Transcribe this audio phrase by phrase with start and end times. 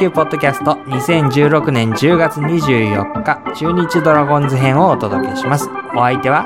[0.00, 5.68] 球ポッドキャスト2016年10月24日中日ドラゴンズ編をお届けします。
[5.94, 6.44] お相手は？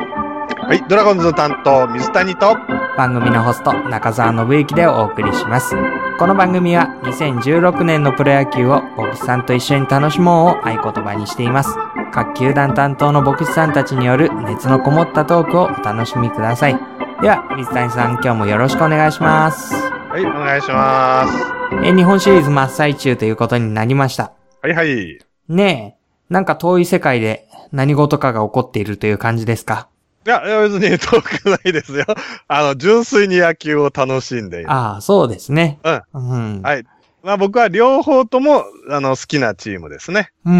[0.66, 2.56] はい、ドラゴンズ担当、水谷と、
[2.96, 5.76] 番組のホスト中澤信之でお送りします。
[6.18, 11.76] この番組は2016年のプロ野球を牧師さんと一緒に楽しもうを合言葉にしています。
[12.10, 16.80] 各球団担当の牧師さんたちによる熱のこもったトークをお楽しみください。
[17.22, 19.72] では、水谷さん今日もよろしくお願いします。
[19.74, 21.53] はい、お願いします。
[21.82, 24.32] え日本シリーズ真っ最中ということになりました。
[24.62, 25.18] はいはい。
[25.48, 25.96] ね
[26.30, 29.88] え、なんか遠い世界で何事かが起こっているという感じですか？
[30.26, 32.04] いや、別に遠くないですよ。
[32.48, 34.70] あの、純粋に野球を楽しんでいる。
[34.70, 35.78] ああ、そうですね。
[35.84, 36.02] うん。
[36.14, 36.62] うん。
[36.62, 36.84] はい。
[37.22, 40.30] まあ僕は両方とも、あの、好きなチームですね。
[40.46, 40.54] うん。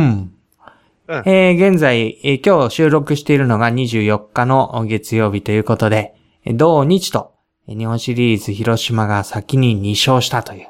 [1.06, 7.32] うんえー現在、えー今日収録しているのが24日の月曜日ということで、えー同日と、
[7.68, 10.68] えー日本シリーズ広島が先に2勝したという。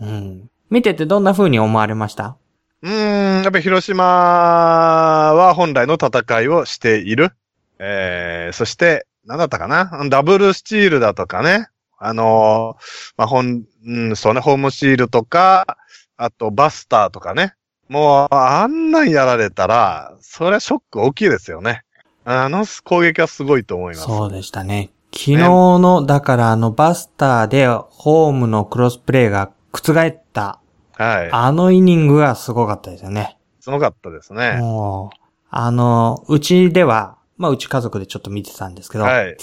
[0.00, 0.50] うん。
[0.70, 2.36] 見ててどんな風に思われました？
[2.82, 7.32] うーん、やっぱり広島は本来の戦いをしている。
[7.78, 9.90] えー、そして、何だったかな？
[10.08, 11.68] ダブルスチールだとかね。
[11.98, 15.78] あのーまあ、本、うん、そうね、ホームシールとか、
[16.16, 17.54] あとバスターとかね。
[17.88, 21.82] もう、あんなんやられたら、それはショック大きいですよね。
[22.24, 24.06] あの攻撃はすごいと思います。
[24.06, 24.90] そうでしたね。
[25.12, 30.60] 昨日の、だからあのバスターでホームのクロスプレーが覆った、
[30.92, 31.30] はい。
[31.30, 33.36] あのイニングがすごかったですよね。
[33.60, 34.58] すごかったですね。
[34.60, 35.18] もう、
[35.50, 39.36] あの、うちでは、まあうち家族でちょっと見てたんですけど、はい。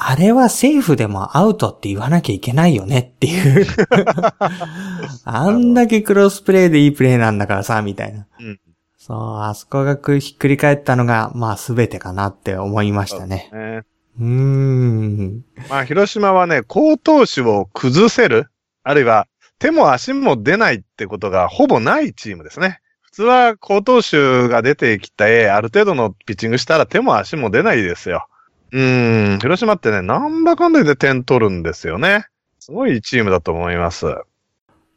[0.00, 3.66] あれはセーフでもアウトって言わなきゃいけないよねっていう。
[5.24, 8.26] あんだけクロスプレーでいいプレーなんだからさ、みたいな。
[8.38, 8.60] うん
[9.08, 13.48] そう、あそこがくひっくり返ったのが、まあ全てかなって思いましたね。
[13.54, 13.82] ね
[14.20, 15.44] うーん。
[15.70, 18.50] まあ、広島はね、好投手を崩せる、
[18.82, 19.26] あるいは
[19.58, 22.80] 手も足も出ないってことがほぼないチームですね。
[23.02, 28.26] 普通は好投手が出てきて、ある程度のピッチングしたら手も足も出ないですよ。
[28.70, 32.26] うーん、広島ってね、なんだかんだで点取るんですよね。
[32.58, 34.06] すごいチームだと思います。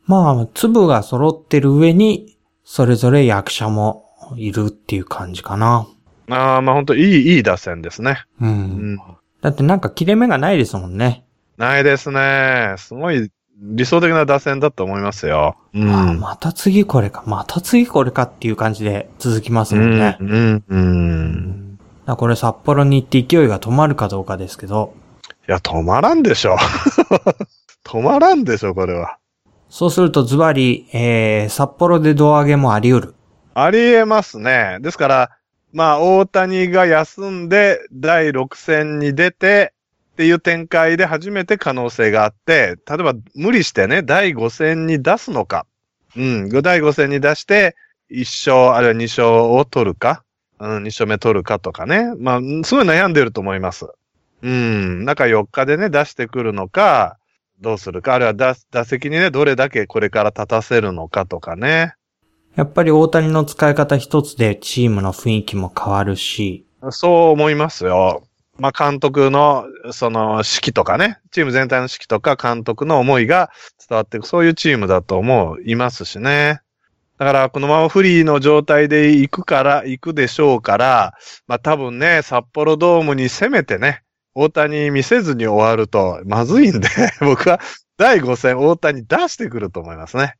[0.05, 5.87] まあ、粒が揃ってる上に、それぞれ役者もいるっていう感じかな。
[6.29, 8.23] ああ、まあ本当いい、いい打線ですね。
[8.39, 8.45] う。
[8.45, 8.97] うんん。
[9.41, 11.25] だってなんか切れ目がないですもんね。
[11.57, 12.75] ないですね。
[12.77, 15.55] すごい理想的な打線だと思いますよ。
[15.75, 16.19] うあん。
[16.19, 20.17] また次これか、また次これかっていう感じで続きますうん、もんね。
[20.19, 21.77] うん、うん。
[21.77, 24.95] だからこれ札幌に行って勢いが止まるかどうかですけど、
[25.47, 26.57] いや、止まらんでしょ。
[27.85, 29.17] 止まらんでしょ、これは。
[29.69, 33.15] そうするとズバリ、えー、札幌で胴上げもあり得る。
[33.53, 34.77] ありえますね。
[34.81, 35.29] ですから、
[35.71, 39.73] まあ、大谷が休んで、第6戦に出て、
[40.21, 45.65] っていう展開で初めて可能性があって、例えば無理してね、第5戦に出すのか。
[46.15, 47.75] うん、第5戦に出して、
[48.11, 50.23] 1勝、あるいは2勝を取るか。
[50.59, 52.13] うん、2勝目取るかとかね。
[52.19, 53.87] まあ、すごい悩んでると思います。
[54.43, 57.17] うん、中4日でね、出してくるのか、
[57.59, 61.95] どうするか、あるいは打打席にね、どれだけこれから立たせるのかとかね。
[62.55, 68.27] やっぱり大谷の使い方一つでチームの雰囲気も変わるし、そう思いますよ。
[68.61, 73.49] まあ、監督の、その、指揮とかね、チーム全体の指揮とか監督の思いが
[73.89, 76.61] 伝わっていく、そういうチームだと思ういますしね。
[77.17, 81.15] だから、このままフリーの状態で行くから、行くでしょうから、
[81.47, 84.03] まあ、多分ね、札幌ドームに攻めてね、
[84.35, 86.87] 大谷見せずに終わると、まずいんで、
[87.19, 87.59] 僕は
[87.97, 90.35] 第5戦大谷出してくると思いますね。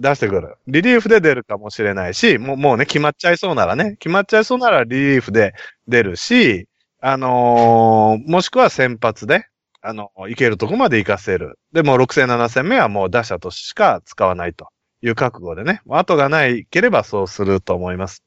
[0.00, 0.56] 出してくる。
[0.66, 5.54] リリーフで出るかもしれないし、もうもうね、決まっちゃいそうならね、決まっちゃいそうならリリーフで
[5.86, 6.66] 出るし、
[7.00, 9.46] あのーもしくは先発で、
[9.82, 11.58] あの、いけるとこまで行かせる。
[11.72, 14.68] でも6戦7戦目はもう打者としか使わないと
[15.02, 18.22] いう覚悟でね、後がないければそうすると思います。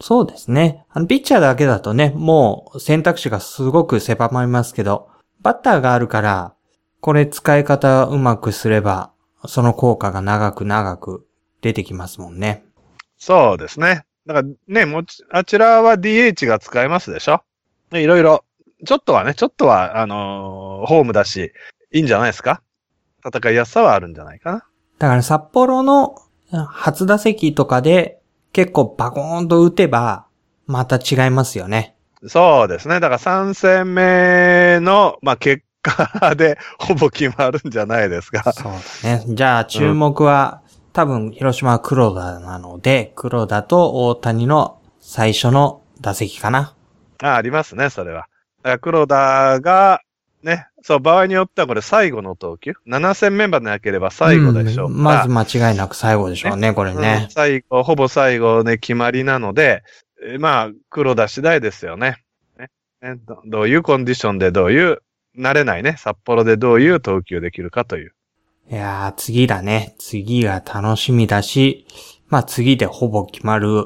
[0.00, 0.84] そうですね。
[0.90, 5.08] あの、ピッチャーだけだとね、もう選択肢がすごく狭まりますけど、
[5.40, 6.54] バッターがあるから、
[7.00, 9.12] これ使い方うまくすれば、
[9.46, 11.26] その効果が長く長く
[11.60, 12.64] 出てきますもんね。
[13.18, 14.04] そうですね。
[14.26, 17.42] だからね、もち、あちらは DH が使えますでしょで
[17.92, 18.44] いろいろ、
[18.84, 21.52] ちょっとはね、ちょっとは、あのーホームだし、
[21.92, 22.62] いいんじゃないですか？
[23.26, 24.64] 戦いやすさはあるんじゃないかな。
[24.98, 26.16] だから札幌の
[26.50, 28.20] 初打席とかで
[28.52, 30.26] 結構バコーンと打てば、
[30.66, 31.96] また違いますよね。
[32.26, 33.00] そうですね。
[33.00, 38.52] だから3戦目の、まあ、結果でほぼ決まるんじゃないですか。
[38.52, 38.72] そう
[39.02, 39.24] だね。
[39.28, 40.62] じゃあ注目は、
[40.92, 46.74] 多分広島は黒田なので、黒田と大谷の最初の打席かな。
[47.22, 48.28] あありますね、それは。
[48.62, 50.00] だから黒田が、
[50.42, 50.68] ね。
[50.82, 57.26] そう、場合によってはこれ最後の投球？7戦メンバーでなければ最後でしょううんまず間違いなく最後でしょうね、これうんね。
[57.30, 59.82] 最後、ほぼ最後ね、決まりなので、
[60.22, 62.22] えーまあ、黒田次第ですよね。
[62.58, 62.70] ね
[63.02, 65.02] ねどどういうコンディションでどういう、
[65.36, 68.12] 慣れないね、札幌でどういう投球できるかという。
[68.70, 69.94] いやー、次だね。
[69.98, 71.86] 次が楽しみだし、
[72.28, 73.84] まあ次でほぼ決まる。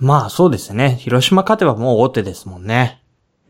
[0.00, 0.96] まあそうですね。
[0.96, 3.00] 広島勝てばもう大手ですもんね。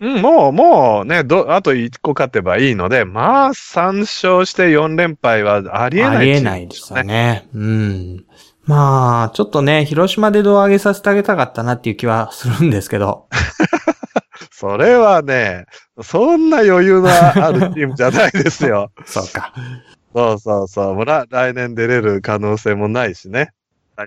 [0.00, 7.02] うん、もう、もうね、ど、あと1個勝てばいいので、まあ、3勝して4連敗はありえない、ありえないですよ。
[7.05, 7.47] ね。
[7.55, 8.25] うん。
[8.64, 13.29] まあ、ちょっとね、広島で胴上げさせてあげたかったなっていう気はするんですけど。
[14.50, 15.67] それはね、
[16.03, 18.91] そんな余裕のあるチームじゃないですよ。
[19.05, 19.53] そうか。
[20.14, 20.94] そうそうそう。
[20.94, 23.53] もう来来年出れる可能性もないしね。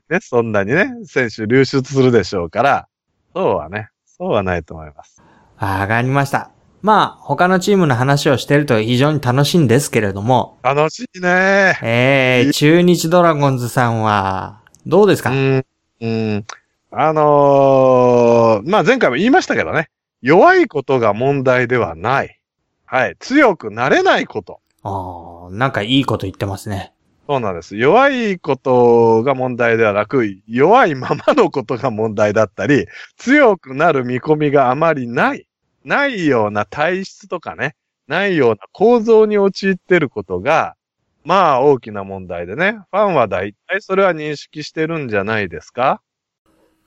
[0.10, 2.88] ねそんなにね、選手流出するでしょうから、
[3.36, 5.22] そうはね、そうはないと思います。
[5.58, 6.52] わかりました。
[6.82, 11.80] まあ、他のチームの話をしてると非常に楽しいんですけれども、楽しいね。
[11.82, 15.66] えー、中日ドラゴンズさんは、どうですか、うん、
[16.02, 16.46] うん。
[16.92, 19.90] あのーまあ、前回も言いましたけどね、
[20.22, 22.40] 弱いことが問題ではない。
[22.86, 23.16] はい。
[23.20, 24.60] 強くなれないこと。
[24.84, 26.94] あーなんかいいこと言ってますね。
[27.34, 27.76] そうなんです。
[27.76, 32.86] 弱いことが問題ではなく、弱いままのことが問題だったり、
[33.18, 35.48] 強くなる見込みがあまりない、
[35.84, 37.74] ないような体質とかね、
[38.08, 40.76] ないような構造に陥ってることが、
[41.24, 46.02] まあ大きな問題でね、ファンは大体それは認識してるんじゃないですか？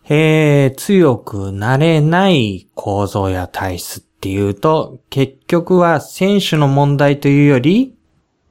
[0.05, 7.97] へー、強くなれない構造や体質っていうと、結局は選手の問題というより、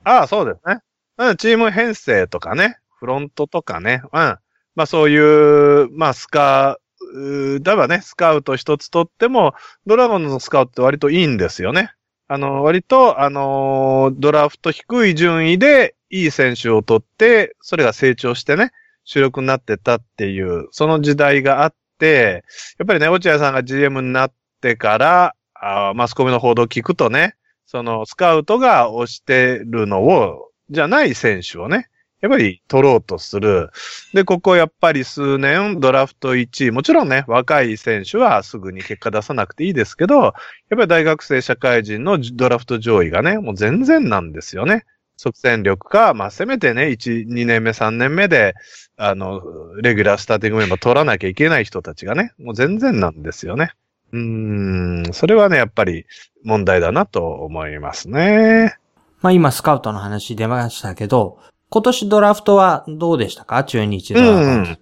[0.04, 0.80] ああ、そうですね。
[1.18, 4.10] うん、チーム編成とかね、フロントとかね、うん。
[4.12, 4.40] ま
[4.84, 6.78] あそういう、まあスカ
[7.14, 9.54] ウ、だばね、スカウト一つとっても、
[9.86, 11.92] ドラゴンズのスカウトって割といいんですよね。
[12.28, 18.72] あの、割と、あのードラフト低い順位でいい選手を取って、それが成長してね、
[19.04, 22.44] 主力になってたっていう、その時代があって、
[22.80, 27.36] やっぱりね、落合さんが GM になってから、あマスコミの報道を聞くとね、
[27.66, 31.90] そのスカウトが推してるのを、じゃない選手をね、
[32.22, 33.70] やっぱり取ろうとする。
[34.14, 40.34] で、ここやっぱり数年ドラフト1位、もちろんね、若い選手はすぐに結果出さなくていいですけど、やっ
[40.72, 44.86] ぱり大学生社会人のドラフト上位がね、もう全然なんですよね。
[45.18, 48.56] 即戦力か、まあせめてね、1、2年目、3年目で、
[48.98, 49.42] あの、
[49.82, 53.72] レギュラースターティングメンバー取らなきゃいけない人たちがね、もう全然なんですよね。
[54.12, 56.06] うーん、それはね、やっぱり
[56.44, 58.78] 問題だなと思いますね。
[59.22, 61.40] まあ今スカウトの話出ましたけど、
[61.70, 63.64] 今年ドラフトはどうでしたか？
[63.64, 64.72] 中日ドラゴンズ。
[64.72, 64.78] うん。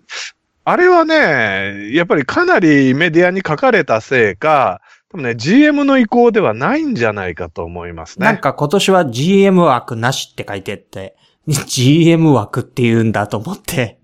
[0.66, 8.26] あれはね、やっぱりかなりメディアに書かれたせいか、多分ね、GM の意向ではないんじゃないかと思いますね。
[8.26, 11.16] なんか今年は GM 枠なしって書いてって、
[11.48, 14.00] GM 枠って言うんだと思って。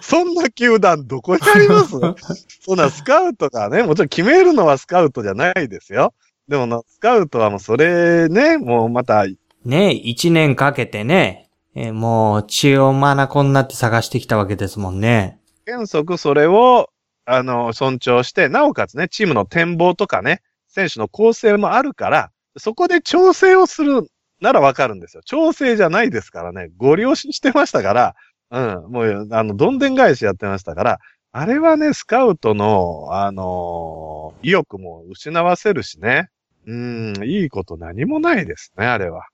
[0.00, 1.96] そんな球団どこにあります？
[2.60, 6.14] そんなスカウトがね、もちろん決めるのはスカウトじゃないですよ。
[6.46, 9.24] でもな、スカウトはもうそれね、もうまた、
[9.64, 15.38] ね一年かけてね、えーもう血をまなこになって探してきたわけですもんね。
[15.66, 16.90] 原則それを、
[17.24, 24.08] あの、尊重して、なおかつね、チームの展望とかね、選手の構成もあるから、そこで調整をする
[24.40, 25.22] ならわかるんですよ。
[25.24, 28.14] 調整じゃないですからね、ご了承してましたから、
[28.50, 30.98] うん、もう、あの、どんでん返しやってましたから、
[31.30, 36.28] あれはね、スカウトの、あの意欲も失わせるしね。
[36.66, 39.24] うん、いいこと何もないですね、あれは。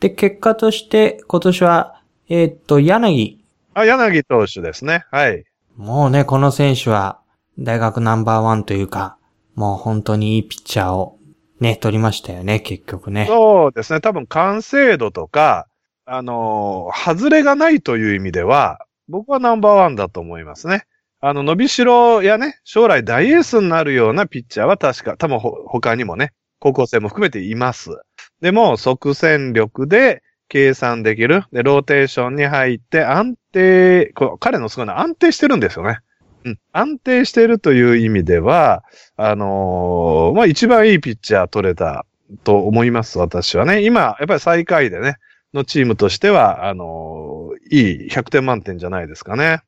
[0.00, 3.40] で、結果として今年は、えーっと、柳。
[3.74, 5.04] あ、柳投手ですね。
[5.10, 5.44] はい。
[5.76, 7.20] もうね、この選手は
[7.58, 9.16] 大学ナンバーワンというか、
[9.54, 11.18] もう本当にいいピッチャーを
[11.60, 13.26] ね、取りましたよね、結局ね。
[13.26, 14.00] そうですね。
[14.00, 15.66] 多分完成度とか、
[16.04, 20.84] あのー外れがないという意味では、僕はナンバーワンだと思いますね。
[21.20, 27.90] あの、伸びしろやね、将来大エースになるようなピッチャーは確か、多分ほ他にもね、高校生も含めています。
[28.40, 31.44] でも、即戦力で計算できる。
[31.52, 36.00] で、ローテーションに入って安定、こ彼のすごいのは安定してるんですよね。
[36.44, 36.58] うん。
[36.72, 38.84] 安定してるという意味では、
[39.16, 42.06] あのーまあ、一番いいピッチャー取れた
[42.44, 43.84] と思います、私はね。
[43.84, 45.16] 今、やっぱり最下位でね、
[45.54, 47.28] のチームとしては、あのー
[47.70, 49.60] いい100点満点じゃないですかね。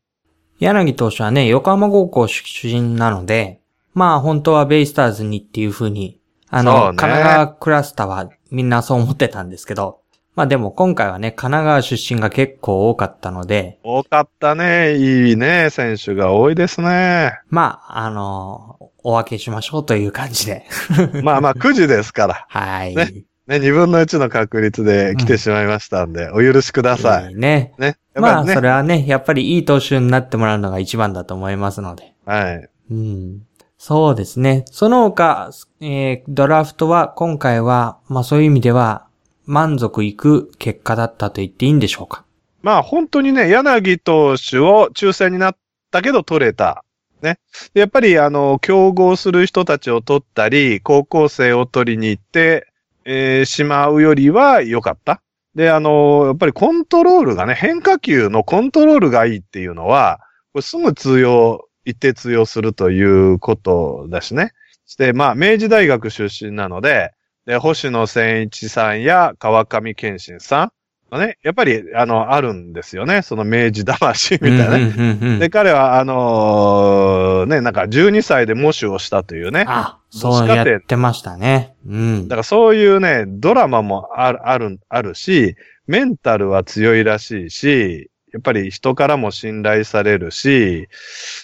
[0.58, 3.60] 柳投手はね、横浜高校出身なので、
[3.94, 6.19] まあ本当はベイスターズにっていう風に、
[6.50, 10.00] あの、神奈川クラスターはみんなそう思ってたんですけど、
[10.34, 14.96] まあでも今回はね、神奈川出身が結構多かったので、多かったね。
[14.96, 15.70] いいね。
[15.70, 17.38] 選手が多いですね。
[17.48, 20.66] まあ、あの、お分けしましょうという感じで。
[21.22, 22.46] まあまあ、9時ですから。
[22.48, 22.94] はい。
[22.94, 27.30] ねね、2分の1の確率で来てしまいましたんで、お許しください。
[27.30, 27.74] いいね。
[27.78, 27.96] ね。
[28.14, 28.46] やっまあ。
[28.46, 32.14] それはね、やっぱりいい投手になってもらうのが一番だと思いますので。
[32.24, 32.68] はい。
[32.92, 33.42] うん。
[33.82, 34.66] そうですね。
[34.70, 39.06] その他、えードラフトは今回は、まあそういう意味では、
[39.46, 42.26] 満足いく結果だったと言っていいんでしょうか。
[42.60, 45.56] まあ本当にね、柳投手を抽選になっ
[45.90, 46.84] たけど取れた。
[47.22, 47.38] ね。
[47.72, 52.66] やっぱりあの、競合する人たちを取ったり、高校生を取りに行って、
[53.06, 55.22] えーしまうよりは良かった。
[55.54, 60.20] で、あの、やっぱりコントロールがね、変化球のコントロールがいいっていうのは、
[60.52, 64.52] これすぐ通用、一定通用するということだしね。
[64.86, 67.12] して、まあ、明治大学出身なので、
[67.46, 73.22] で、星野千一さんや川上健信さん、ね、やっぱり、あの、あるんですよね。
[73.22, 74.78] その明治魂みたいなね。
[74.78, 79.64] うんうんうんうんで、彼は、あのーね、なんか12歳で模試をしたというね。
[79.66, 81.74] あ、そうやってましたね。
[81.84, 82.36] うんだ。
[82.36, 85.56] からそういうね、ドラマもある、ある、あるし、
[85.88, 90.88] メンタルは強いらしいし、やっぱり人からも信頼されるし、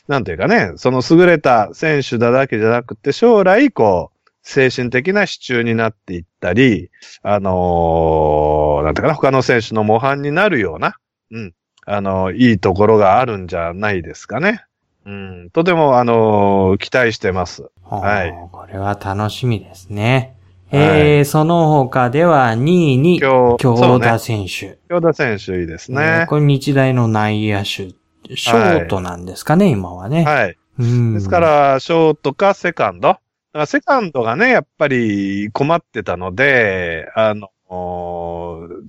[0.08, 6.90] なんていうかね、その優れた選手だだけじゃなくて、将来、こう、精神的な支柱になっていったり、
[7.22, 10.94] あのーなんていうかな、他の選手の模範になるような、
[11.32, 14.64] うん、あのいいところがあるんじゃないですかね。
[15.04, 17.68] うん、とても、あのー期待してます。
[17.82, 20.35] はいこれは楽しみですね。
[20.72, 23.56] えーその他では2位に、京
[24.00, 24.78] 田選手。
[24.88, 26.26] 京田選手いいですえねー。
[26.26, 27.94] これ日大の内野手。
[28.34, 30.24] ショートなんですかね、今はね。
[30.24, 30.56] はい。
[30.78, 33.08] うんですか、ら、ショートかセカンド。
[33.08, 33.20] だか
[33.52, 37.50] らセカンドがね、やっぱり困ってたので、あの、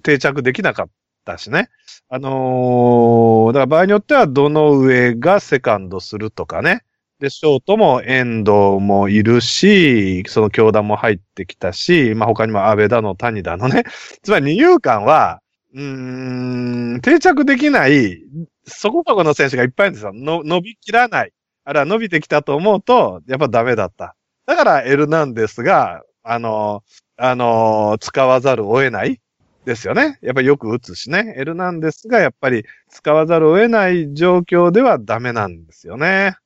[0.04, 0.90] 定着できなかっ
[1.26, 1.70] たしね。
[2.10, 6.84] あのーだから場合によっては、どの上がセカンドするとかね。
[7.20, 13.84] で、ショートも遠藤もいるし、その強打も入ってきたし、まあ他にも安倍だの谷だのね。
[14.22, 15.42] つまり二遊間は、
[15.74, 18.22] うん、定着できない、
[18.66, 20.14] そこそこの選手がいっぱいいるんですよ。
[20.14, 21.34] の伸びきらない。
[21.66, 24.16] あるいは伸びてきたと思うと、やっぱダメだった。
[24.46, 26.84] だからエルナンデスが、あの、
[27.18, 29.20] あの、使わざるを得ない
[29.66, 30.20] ですよね。
[30.22, 31.34] やっぱりよく打つしね。
[31.38, 36.38] エルナンデスがやっぱり使わざるを得ない状況ではダメなんですよね。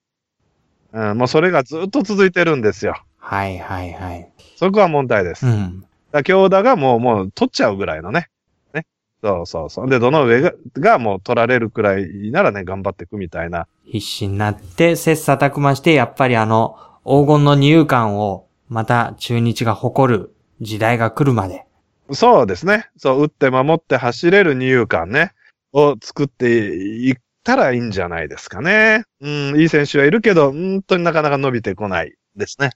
[0.94, 2.96] うん、もうそれがずっと続いてるんですよ。
[3.18, 4.30] はいはいはい。
[4.58, 5.46] そこは問題です。
[5.46, 5.86] だかうん。
[6.12, 8.28] ら強打がもう、もう取っちゃうぐらいのね。
[8.74, 8.86] ね。
[9.24, 9.90] そうそうそう。
[9.90, 13.68] で、どの上ががもう取られるくらいならね、頑張っていくみたいな。
[13.86, 21.66] 必死になって、切磋琢磨して、やっぱりあの、黄金の二遊間を、また中日が誇る時代が来るまで。
[22.12, 22.90] そうですね。
[22.98, 25.32] そう、打って守って走れる二遊間ね、
[25.74, 29.04] を作っていったらいいんじゃないですかね。
[29.22, 32.72] うん、いい選手はいるけど、本当になかなか伸びてこないですね。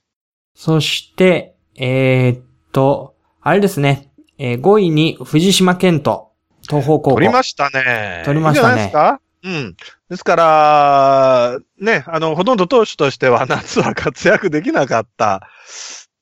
[0.54, 2.42] そして、えーっ
[2.72, 6.30] と、あれですね、えー5位に藤島健人、
[6.62, 7.14] 東方高校。
[7.16, 8.22] 取りましたね。
[8.24, 9.20] 取りましたねいいんじゃないですか？
[9.44, 9.76] うん。
[10.10, 15.48] ですから、ね、あの、ほとんど投手としては夏は活躍できなかった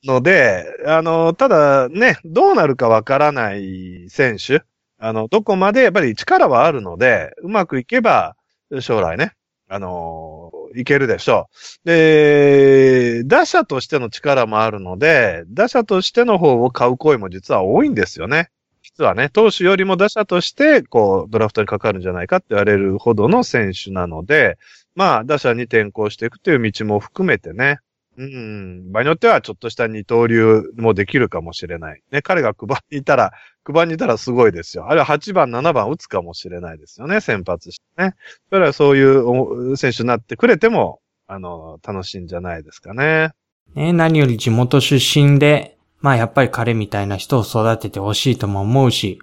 [0.04, 4.62] ので、あの、ただね、どうなるかわからない選手、
[4.98, 8.36] あの、どこまでやっぱり力はあるので、うまくいけば、
[8.80, 9.32] 将来ね、
[9.68, 11.48] あの、いけるでしょ
[11.84, 11.88] う。
[11.88, 18.50] で、打者としての力もあるので、打者としての方を買う声も実は多いんですよね。
[18.82, 24.58] 実はね、投手よりも打者として、こう、ドラフトにかかるんじゃないかって言われるほどの選手なので、
[24.94, 27.78] まあ、打者に転向していくという道も含めてね、
[28.16, 32.02] うん、場合によってはちょっとした二刀流もできるかもしれない。
[32.12, 33.32] ね、彼が9番にいたら、
[33.66, 34.88] 9番にいたらすごいですよ。
[34.88, 38.14] あるいは8番、7番打つかもしれないですよね、先発してね。
[38.50, 43.30] それはそういう選手になってくれても、あの、楽しいんじゃないですかね。
[43.74, 49.18] ね、何より地元出身で、まあやっぱり彼みたいな人を育ててほしいとも思うし、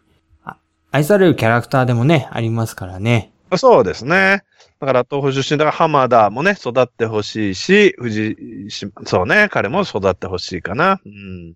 [0.91, 3.31] 愛されるキャラクターでもね、ありますからね。
[3.57, 4.43] そうですね。
[4.79, 8.35] だから東北出身だから浜田もね、育ってほしいし、藤
[8.69, 10.99] 島、そうね、彼も育ってほしいかな。
[11.05, 11.53] うん。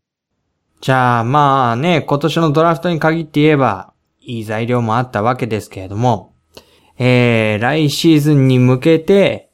[0.82, 6.34] じゃあまあね、今年のドラフトに限って言えば、いい材料もあったわけですけれども、
[6.98, 9.50] えー、来シーズンに向けて、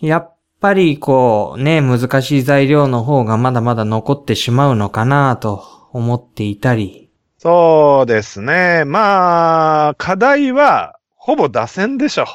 [0.00, 7.04] やっぱりこうね、難しい材料の方がまだまだ残ってしまうのかなと思っていたり、
[7.38, 8.84] そうですね。
[8.86, 12.26] まあ、課題は、ほぼ打線でしょ。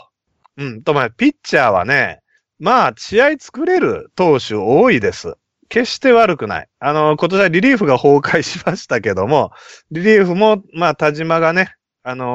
[0.58, 0.81] うん。
[0.81, 2.22] と、まあ、ピッチャーはね、
[2.58, 5.36] まあ、試合作れる投手多いです。
[5.69, 6.67] 決して悪くない。
[6.79, 9.51] あの、今年はリリーフが崩壊しましたけども、
[9.91, 12.25] リリーフも、まあ、田島がね、あの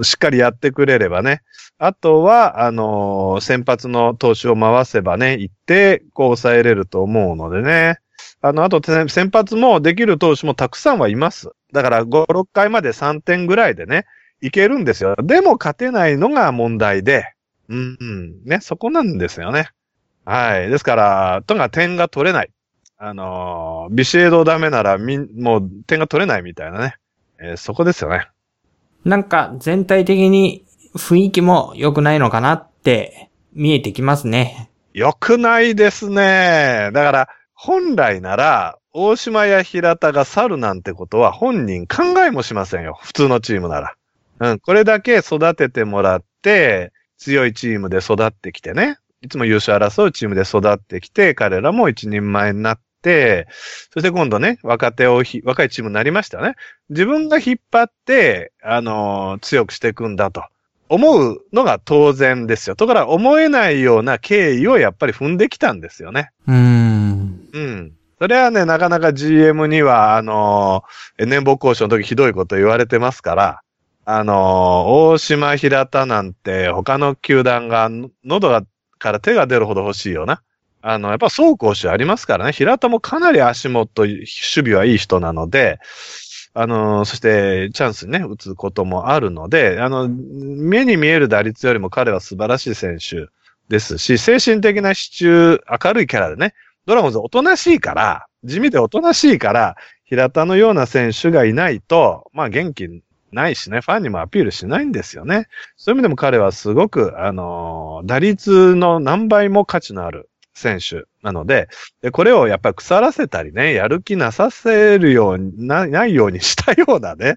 [0.00, 1.42] ーしっかりやってくれればね。
[1.76, 7.98] あとは、あのー先発の投手を回せばね、行って、こう抑えれると思うのでね。
[8.40, 11.50] あの、あと先発もできる投手もたくさんはいます。
[11.74, 14.06] だから5、6回まで3点ぐらいでね、
[14.40, 15.16] いけるんですよ。
[15.22, 17.34] でも勝てないのが問題で、
[17.68, 19.70] うん、うん、ね、そこなんですよね。
[20.24, 20.68] はい。
[20.68, 22.50] ですから、とにかく点が取れない。
[22.98, 26.96] あのービシエドダメならみん、もう点が取れないみたいなね。
[27.40, 28.28] えーそこですよね。
[29.04, 34.70] なんか全体的に雰囲気も良くないのかなって見えてきますね。
[34.92, 36.90] 良くないですね。
[36.92, 42.98] だから、本来なら、大島や平田が去るなんてことは本人考えもしませんよ。
[43.00, 43.94] 普通のチームなら。
[44.40, 48.96] うん、これだけ育ててもらって、強いチームで育ってきてね。
[49.22, 53.46] いつも優勝争うチームで育ってきて、彼らも一人前になって、
[53.92, 56.54] そして今度ね、若手をひ、若いチームになりましたよね。
[56.88, 60.44] 自分が引っ張って、あのー強くしていくんだと。
[60.88, 62.76] 思うのが当然ですよ。
[62.76, 66.30] ところが思えないような経緯をやっぱり踏んできたんですよね。
[66.48, 67.40] うーん。
[67.52, 67.92] うん。
[68.18, 73.60] それはね、なかなか GM には、あのー年俸交渉の時ひどいこと言われてますから、
[74.12, 77.88] あの大島平田なんて他の球団が
[78.24, 78.64] 喉が
[78.98, 80.42] から手が出るほど欲しいよな。
[80.82, 82.52] あの、やっぱ走攻守ありますからね。
[82.52, 85.78] 平田もかなり足元、守備はいい人なので、
[86.54, 93.28] あのそしてチャンスにね、打つこともあるので、あの、目に見える打率よりも彼は素晴らしい選手
[93.68, 102.88] ですし、精神的な支柱、明るいキャラでね、ドラゴンズおとなしいから、地味でおとなしいから、平田のような選手がいないと、まあ元気
[103.32, 105.48] ないしね、ファンにもアピールしないんですよね。
[105.76, 111.68] そういう意味でも彼はすごく、あのー打率の何倍も価値のある選手なので、
[112.02, 117.36] でこれをやっぱり腐らせたりね、やる気なさせるようにな、ないようにしたようなね、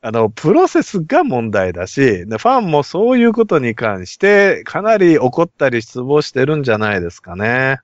[0.00, 7.78] あの、プロセスが問題だし、でファンもそういうことに関して、かなり怒ったり失望してるんじゃないですかね。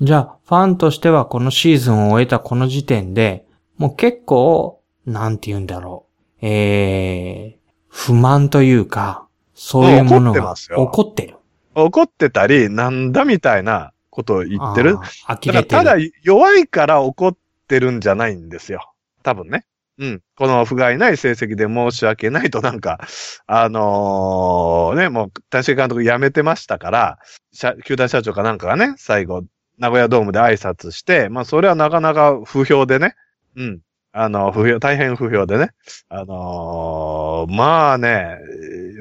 [0.00, 3.46] じゃあ、ファンとしてはこのシーズンを終えたこの時点で、
[3.78, 6.05] もう結構、なんて言うんだろう。
[6.40, 11.36] えー、不満というか、そういうものが怒ってますよ怒ってる。
[11.74, 14.96] 怒ってたり、なんだみたいなことを言ってる。
[15.26, 15.66] 呆れてる。
[15.66, 17.36] ただ弱いから怒っ
[17.68, 18.92] てるんじゃないんですよ。
[19.22, 19.66] 多分ね。
[19.98, 20.22] うん。
[20.36, 23.00] この不甲斐ない成績で申し訳ないとなんか、
[23.46, 27.18] あのーね、もう、大志監督辞めてましたから、
[27.52, 29.44] 社球団社長かなんかがね、最後、
[29.78, 33.14] 名古屋ドームで挨拶して、まあ、それはなかなか不評でね。
[33.56, 33.80] うん。
[34.18, 35.72] あの、不評、大変不評でね。
[36.08, 38.38] あのーまあね、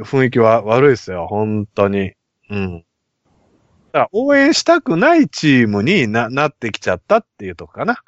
[0.03, 2.11] 雰囲気は悪いですよ、本当に。
[2.49, 2.79] うん。
[2.79, 2.83] だ
[3.93, 8.03] から応援したくないチームにな、なってきちゃったっていうとこかな。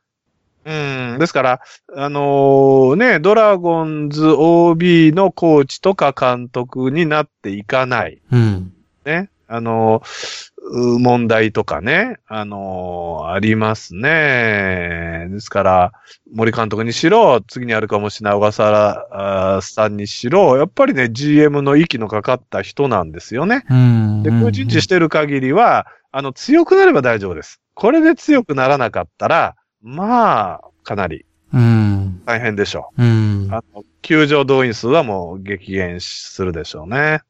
[0.66, 1.18] うん。
[1.18, 1.62] ですから、
[1.96, 8.22] あのーね、ドラゴンズ OB のコーチとか監督になっていかない。
[8.34, 8.74] うん。
[9.06, 9.30] ね。
[9.48, 15.28] あのーう問題とかね、あのーありますね。
[15.30, 15.92] ですから、
[16.34, 23.66] 森監督にしろ、次にあるかもしれない小笠原さんにしろ、やっぱりね、GM の息のかかった人なんですよね。
[23.70, 24.24] うん。
[24.24, 27.62] で、空人地してる限りは、あの、強くなれば大丈夫です。
[27.74, 32.22] これで強くならなかったら、まあ、かなりうん。
[32.26, 33.54] 大変でしょうんう。。
[33.54, 37.22] あの、球場動員数はもう激減するでしょうね。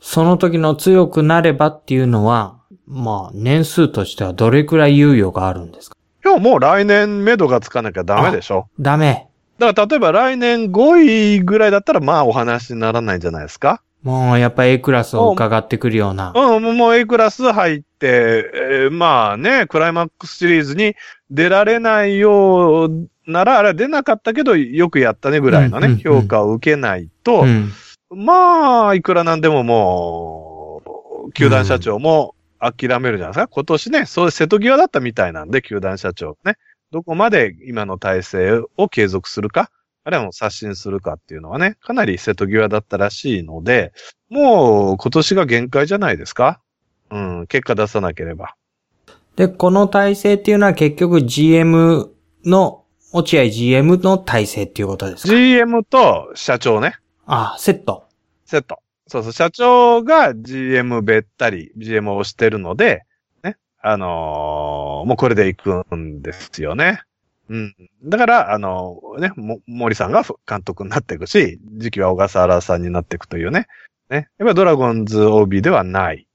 [0.00, 2.59] その時の強くなればっていうのは、
[2.92, 5.96] まあ、年数としてはどれくらい猶予があるんですか？
[6.24, 8.66] 今日もう来年目処がつかなきゃダメでしょ。
[8.80, 9.28] ダメ。
[9.58, 13.80] だから例えば来年5位ぐらいだったらまあお話にならないんじゃないですか？
[14.02, 16.32] もうやっぱ A クラスを伺ってくるような。
[16.34, 20.96] うん、もう A クラス入って、えーまあね、クライマックスシリーズに
[21.30, 27.70] 出られないようなら、あれは出なかったけどよくやったねぐらいのね、うんうんうん評価を受けないと、うん。
[28.10, 30.82] まあ、いくらなんでもも
[31.28, 33.48] う、球団社長も諦めるじゃないですか。
[33.48, 36.56] 今年ね、そういう瀬戸際だったみたいなんで、球団社長ね。
[36.92, 39.70] どこまで今の体制を継続するか、
[40.02, 43.92] あるいはもう刷新するかっていうのはね、かなり瀬戸際だったらしいので、
[44.28, 46.60] もう今年が限界じゃないですか
[47.10, 48.54] うん、結果出さなければ。
[49.36, 52.12] で、この体制っていうのは結局 GM
[52.44, 56.94] の、落合 GM の体制っていうことですか？GM と社長ね、
[57.26, 58.08] あ、セット。
[58.44, 58.80] セット。
[59.10, 63.02] そうそう、社長が GM べったり、GM をしてるので、
[63.42, 67.02] ね、あのーもうこれで行くんですよね。
[67.48, 67.74] うん。
[68.04, 73.66] だから、あのね、も、森さんが監督になっていくし、次期は小笠原さんになっていくというね。
[74.10, 74.28] ね。
[74.38, 76.28] やっぱりドラゴンズ OB ではない。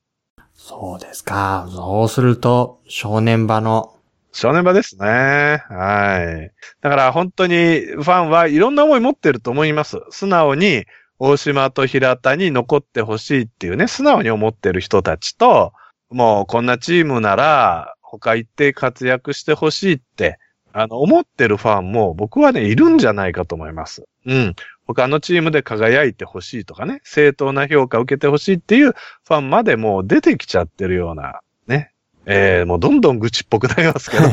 [0.53, 1.69] そうですか。
[1.71, 3.95] そうすると、正念場の、
[4.33, 5.63] 正念場ですね。
[5.69, 6.51] はい。
[6.81, 9.99] だから本当にファンはいろんな思い持ってると思います。
[10.09, 10.85] 素直に
[11.27, 15.73] 大島と平田に残ってほしいっていうね、素直に思ってる人たちと、
[16.11, 20.37] もうこんなチームなら他行って活躍してほしいって、
[20.71, 24.05] あの、思ってるファンも僕はね、いるんじゃないかと思います。
[24.27, 24.55] うん。
[24.85, 31.91] 他のチームで輝いてほしいとかね、正当な評価を受けてほしいっていうファンまでもう出てきちゃってるような、ね。
[32.27, 34.25] えー、もうどんどん愚痴っぽくなりますけど、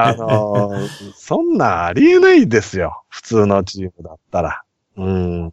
[0.00, 3.02] あのーそんなんありえないですよ。
[3.08, 4.62] 普通のチームだったら。
[4.96, 5.52] うん。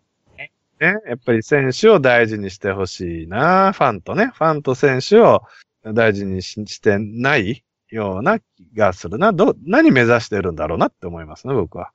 [0.84, 3.72] ね、やっぱり選手を大事にしてほしいな。
[3.72, 5.44] ファンとね、ファンと選手を
[5.86, 9.32] 大事にししてないような気がするな。
[9.32, 11.92] ど、何目指してるんだろうなって思いますね、僕は。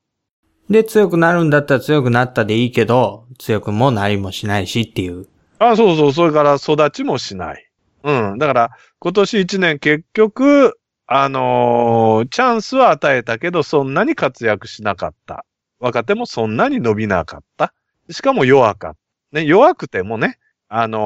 [0.70, 5.26] で、強くなるんだったら強くなったでいいけど、強くもなりもしないしっていう。
[5.58, 7.70] あ、そうそう、それから育ちもしない。
[8.04, 8.38] うん。
[8.38, 8.70] だから、
[9.00, 15.44] 今年一年結局、あのーチャンスは与えたけど、そんなに活躍しなかった。
[15.78, 17.72] 若手もそんなに伸びなかった。
[18.10, 18.94] しかも弱か。
[19.32, 20.98] ね、弱くてもね、あの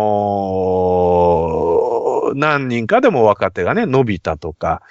[1.79, 1.93] ー
[2.35, 4.83] 何人かでも若手がね、伸びたとか、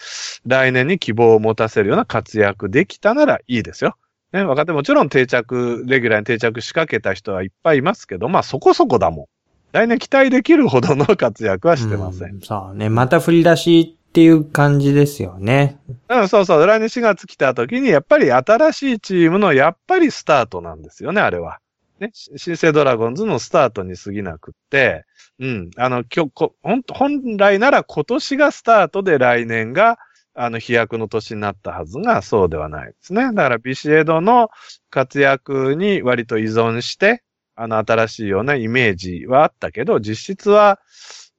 [0.46, 3.96] 来年に希望を持たせるような活躍できたならいいですよ。
[4.32, 9.26] ね、若手もちろん定着、レギュラーに定着しかけた人はいっぱいいますけど、まあそこそこだもん。
[9.74, 12.38] 来年期待できるほどの活躍はしてません。
[12.38, 12.90] うそうね。
[12.90, 15.80] また振り出しっていう感じですよね。
[16.10, 16.66] うん、そうそう。
[16.66, 21.60] 来年4月来た時に、やっぱり新しいチームのやっぱりスタートなんですよね、あれは。
[22.02, 25.06] ね、新生ドラゴンズのスタートに過ぎなくって、
[25.40, 30.00] うん、あの、今日、本本来なら今年がスタートで来年が、
[30.34, 33.26] あの、飛躍の年になったはずが、そうではないですね。
[33.26, 34.50] だから、ビシエドの
[34.90, 37.22] 活躍に割と依存して、
[37.56, 40.80] あの、新しいようなイメージはあったけど、実質は、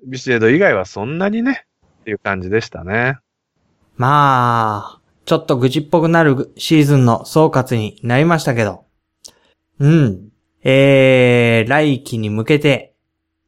[0.07, 1.67] ビシエド以外はそんなにね、
[2.03, 3.19] っていう感じでしたね。
[3.97, 8.85] まあ、ちょっと愚痴っぽくなるシーズンの総括になりましたけど。
[9.81, 10.32] うん。
[10.65, 12.95] えー、来季に向けて、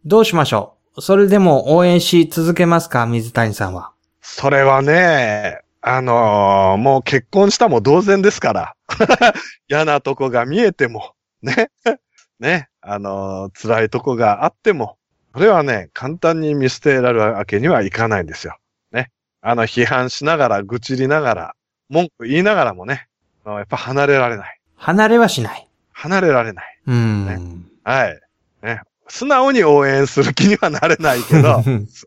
[0.04, 1.02] どうしましょう？
[1.02, 3.06] それでも応援し続けますか？
[3.06, 3.92] 水谷さんは。
[4.20, 8.74] それはね、あのーもう結婚したも同然ですから。
[9.68, 11.70] 嫌なとこが見えても、ね？
[12.40, 12.68] ね？
[12.80, 14.96] あのー辛いとこがあっても、
[15.34, 18.56] それはね、簡単に見捨てられるわけにはいかないんですよ。
[18.92, 19.10] ね？
[19.40, 21.54] あの、批判しながら、愚痴りながら、
[21.88, 23.08] 文句言いながらもね、
[23.46, 24.60] やっぱ離れられない。
[24.76, 25.63] 離れはしない。
[25.94, 26.78] 離れられない。
[26.86, 27.26] うん。
[27.26, 27.38] ね
[27.84, 28.20] はい。
[28.62, 28.80] ね。
[29.08, 31.62] 素直に応援する気にはなれないけど、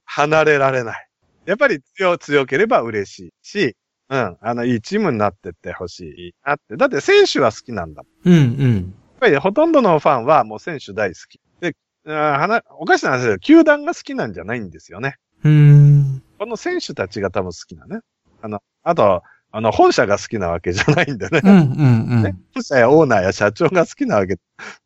[0.06, 1.08] 離れられない。
[1.45, 3.76] やっぱり強、強ければ嬉しいし、
[4.10, 6.76] うん、あの、いいチームになってってほしいなって。
[6.76, 8.04] だって選手は好きなんだ。
[8.26, 8.93] やっうんうん。
[9.19, 11.39] ぱりほとんどのファンはもう選手大好き。
[11.62, 11.76] で、
[12.08, 15.15] あおかしな話だけど、球団が好きなんじゃないんですよね。
[15.43, 16.23] うーん。
[16.39, 18.00] この選手たちが多分好きなね。
[18.41, 21.42] あの、あと、あの、本社が好きなわけじゃないんでね。
[21.44, 22.44] うんうんうねん。
[22.54, 24.38] 本社やオーナーや社長が好きなわけ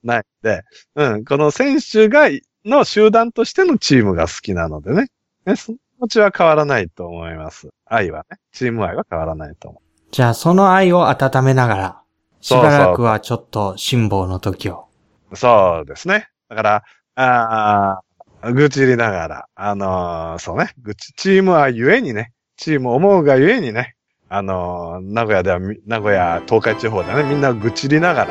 [0.03, 0.63] ないんで、
[0.95, 2.29] うん、この選手が、
[2.63, 5.07] の集団としてのチームが好きなのでね。
[5.45, 7.69] ね、その気持ちは変わらないと思います。
[7.85, 12.01] 愛はね、チーム愛は変わらないと思じゃあその愛を温めながら、
[12.41, 14.87] しばらくはちょっと辛抱の時を。
[15.31, 15.35] う。
[15.35, 16.27] そうですね。
[16.49, 16.83] だから、
[17.15, 18.01] あ
[18.41, 23.95] あ、愚痴りながら、あのーそうね、愚痴、チーム愛ゆえにね、チーム思うがゆえにね、
[24.33, 28.27] あのー名古屋ではみ、名古屋、東海地方でね、みんな愚痴りながら、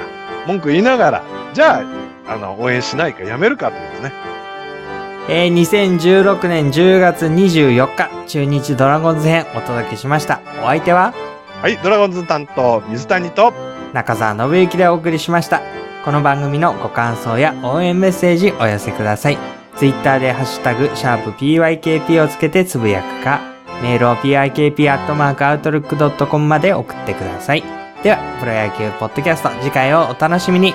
[0.46, 1.82] 文句言いながら、じゃ
[2.26, 4.12] あ、あの、応援しないかやめるかというですね。
[5.28, 10.40] えー、2016年10月24日、中日ドラゴンズ編お届けしました。
[10.62, 11.12] お相手は？
[11.60, 13.52] はい、ドラゴンズ担当、水谷と、
[13.92, 15.60] 中澤信之でお送りしました。
[16.06, 19.38] この番組のご感想や応援メッセージお寄せください。
[19.76, 23.40] ツイッターでハッシュタグ、シャープ PYKP をつけてつぶやくか、
[23.82, 27.62] メールを pikp.outlook.com まで送ってください。
[28.02, 30.74] では、プロ野球ポッドキャスト次回をお楽しみに。